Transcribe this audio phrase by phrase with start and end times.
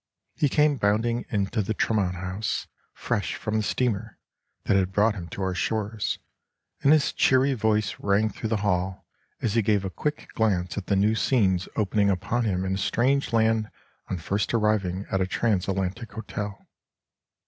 [0.33, 4.17] He came bounding into the Tremont House, fresh from the steamer
[4.63, 6.17] that had brought him to our shores,
[6.81, 9.05] and his cheery voice rang through the hall,
[9.43, 12.77] as he gave a quick glance at the new scenes opening upon him in a
[12.79, 13.69] strange land
[14.09, 16.65] on first arriving at a Transatlantic hotel.